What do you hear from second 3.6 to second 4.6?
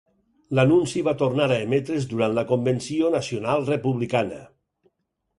Republicana.